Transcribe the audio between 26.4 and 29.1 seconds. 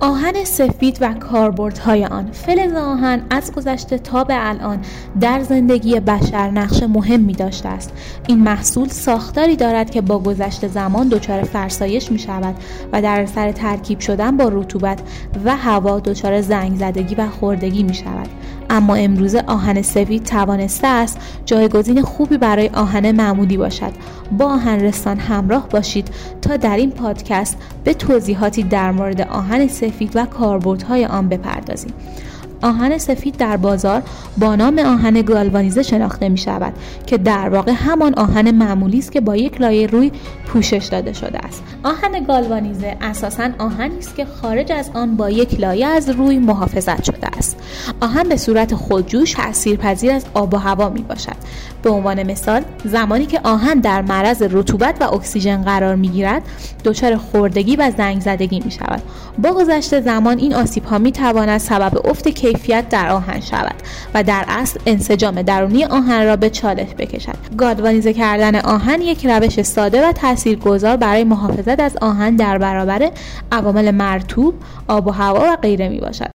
تا در این پادکست به توضیحاتی در